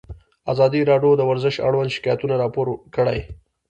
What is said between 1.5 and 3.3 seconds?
اړوند شکایتونه راپور کړي.